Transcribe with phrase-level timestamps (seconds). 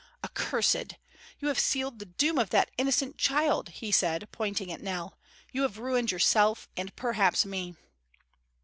[0.23, 0.95] "Accursed!
[1.39, 5.19] You have sealed the doom of that innocent child," he said, pointing at Nell.
[5.51, 7.75] "You have ruined yourself and perhaps me."